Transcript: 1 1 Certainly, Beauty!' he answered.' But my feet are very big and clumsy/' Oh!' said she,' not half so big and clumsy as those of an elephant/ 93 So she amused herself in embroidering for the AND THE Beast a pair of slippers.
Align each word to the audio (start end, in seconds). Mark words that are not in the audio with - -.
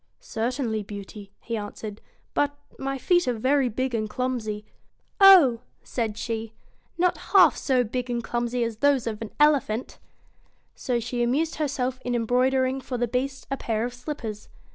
1 0.17 0.41
1 0.45 0.51
Certainly, 0.51 0.81
Beauty!' 0.81 1.31
he 1.47 1.55
answered.' 1.55 2.01
But 2.33 2.57
my 2.79 2.97
feet 2.97 3.27
are 3.27 3.35
very 3.35 3.69
big 3.69 3.93
and 3.93 4.09
clumsy/' 4.09 4.65
Oh!' 5.35 5.61
said 5.83 6.17
she,' 6.17 6.53
not 6.97 7.19
half 7.35 7.55
so 7.55 7.83
big 7.83 8.09
and 8.09 8.23
clumsy 8.23 8.63
as 8.63 8.77
those 8.77 9.05
of 9.05 9.21
an 9.21 9.29
elephant/ 9.39 9.99
93 10.01 10.01
So 10.73 10.99
she 10.99 11.21
amused 11.21 11.55
herself 11.57 11.99
in 12.03 12.15
embroidering 12.15 12.81
for 12.81 12.97
the 12.97 13.03
AND 13.03 13.11
THE 13.13 13.19
Beast 13.19 13.47
a 13.51 13.57
pair 13.57 13.85
of 13.85 13.93
slippers. 13.93 14.49